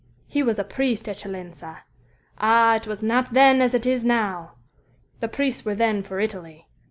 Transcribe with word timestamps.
He 0.25 0.41
was 0.41 0.57
a 0.57 0.63
priest, 0.63 1.05
eccellenza. 1.07 1.83
Ah, 2.39 2.77
it 2.77 2.87
was 2.87 3.03
not 3.03 3.33
then 3.33 3.61
as 3.61 3.75
it 3.75 3.85
is 3.85 4.03
now! 4.03 4.53
The 5.19 5.27
priests 5.27 5.63
were 5.63 5.75
then 5.75 6.01
for 6.01 6.19
Italy. 6.19 6.67